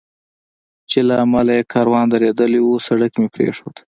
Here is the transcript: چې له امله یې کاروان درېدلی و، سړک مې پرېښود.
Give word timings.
چې 0.89 0.99
له 1.07 1.15
امله 1.23 1.51
یې 1.57 1.69
کاروان 1.73 2.05
درېدلی 2.09 2.61
و، 2.63 2.83
سړک 2.87 3.11
مې 3.19 3.27
پرېښود. 3.35 3.75